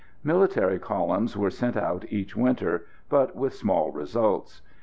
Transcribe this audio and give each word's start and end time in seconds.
Military 0.23 0.79
columns 0.79 1.37
were 1.37 1.51
sent 1.51 1.77
out 1.77 2.05
each 2.11 2.35
winter, 2.35 2.87
but 3.07 3.35
with 3.35 3.53
small 3.53 3.91
results. 3.91 4.63